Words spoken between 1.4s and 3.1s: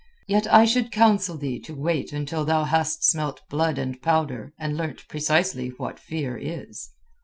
to wait until thou hast